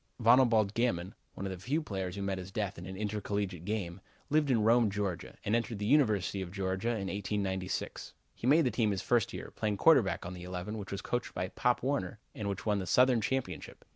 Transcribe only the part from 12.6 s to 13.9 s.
won the Southern championship.